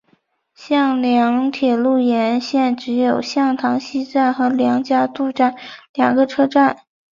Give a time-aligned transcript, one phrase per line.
[0.55, 5.53] 向梁铁路沿线只有向塘西站和梁家渡站
[5.93, 6.77] 两个车站。